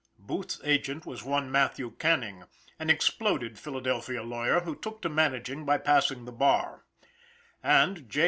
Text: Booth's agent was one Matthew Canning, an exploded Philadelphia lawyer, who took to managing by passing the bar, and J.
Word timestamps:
Booth's 0.17 0.59
agent 0.63 1.05
was 1.05 1.21
one 1.21 1.51
Matthew 1.51 1.91
Canning, 1.99 2.45
an 2.79 2.89
exploded 2.89 3.59
Philadelphia 3.59 4.23
lawyer, 4.23 4.61
who 4.61 4.75
took 4.75 4.99
to 5.03 5.09
managing 5.09 5.63
by 5.63 5.77
passing 5.77 6.25
the 6.25 6.31
bar, 6.31 6.83
and 7.61 8.09
J. 8.09 8.19